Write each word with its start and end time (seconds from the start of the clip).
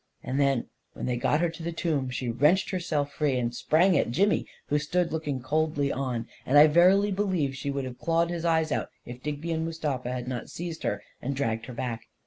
And 0.23 0.39
then, 0.39 0.65
when 0.93 1.05
they 1.05 1.15
got 1.15 1.41
her 1.41 1.49
to 1.49 1.61
the 1.61 1.71
tomb, 1.71 2.09
she 2.09 2.27
wrenched 2.31 2.71
herself 2.71 3.11
free 3.13 3.37
and 3.37 3.53
sprang 3.53 3.95
at 3.95 4.09
Jimmy, 4.09 4.47
who 4.65 4.79
stood 4.79 5.11
looking 5.11 5.39
coldly 5.41 5.91
on, 5.91 6.27
and 6.43 6.57
I 6.57 6.65
verily 6.65 7.11
believe 7.11 7.55
she 7.55 7.69
would 7.69 7.85
have 7.85 7.99
clawed 7.99 8.31
his 8.31 8.43
eyes 8.43 8.71
out 8.71 8.89
if 9.05 9.21
Digby 9.21 9.51
and 9.51 9.63
Mustafa 9.63 10.11
had 10.11 10.27
not 10.27 10.49
seized 10.49 10.81
her 10.81 11.03
and 11.21 11.35
dragged 11.35 11.67
her 11.67 11.73
back. 11.73 12.07